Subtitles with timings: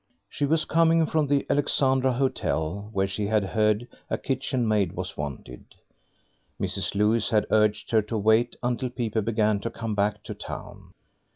[0.31, 5.15] She was coming from the Alexandra Hotel, where she had heard a kitchen maid was
[5.15, 5.63] wanted.
[6.59, 6.95] Mrs.
[6.95, 10.89] Lewis had urged her to wait until people began to come back to town.